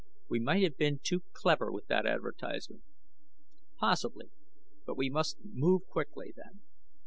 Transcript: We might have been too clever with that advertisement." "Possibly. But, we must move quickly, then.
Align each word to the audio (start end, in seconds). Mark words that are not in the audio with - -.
We 0.27 0.39
might 0.39 0.63
have 0.63 0.77
been 0.77 0.99
too 1.03 1.21
clever 1.31 1.71
with 1.71 1.85
that 1.85 2.07
advertisement." 2.07 2.81
"Possibly. 3.77 4.31
But, 4.87 4.97
we 4.97 5.11
must 5.11 5.37
move 5.43 5.83
quickly, 5.85 6.33
then. 6.35 6.61